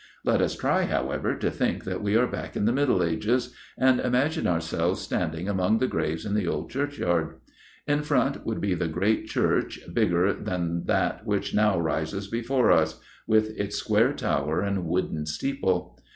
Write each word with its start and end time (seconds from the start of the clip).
Let 0.25 0.41
us 0.41 0.55
try, 0.55 0.85
however, 0.85 1.35
to 1.35 1.51
think 1.51 1.83
that 1.83 2.01
we 2.01 2.15
are 2.15 2.25
back 2.25 2.55
in 2.55 2.65
the 2.65 2.71
Middle 2.73 3.03
Ages, 3.03 3.53
and 3.77 3.99
imagine 3.99 4.47
ourselves 4.47 4.99
standing 4.99 5.47
among 5.47 5.77
the 5.77 5.85
graves 5.87 6.25
in 6.25 6.33
the 6.33 6.47
old 6.47 6.71
churchyard. 6.71 7.35
In 7.85 8.01
front 8.01 8.43
would 8.43 8.59
be 8.59 8.73
the 8.73 8.87
great 8.87 9.27
church, 9.27 9.79
bigger 9.93 10.33
than 10.33 10.85
that 10.85 11.23
which 11.27 11.53
now 11.53 11.79
rises 11.79 12.25
before 12.27 12.71
us, 12.71 12.99
with 13.27 13.51
its 13.59 13.75
square 13.75 14.13
tower 14.13 14.61
and 14.61 14.85
wooden 14.87 15.27
steeple. 15.27 15.95